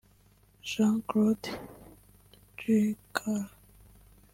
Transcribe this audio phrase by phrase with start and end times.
[0.63, 1.61] Jean-Claude
[2.57, 3.53] Juncker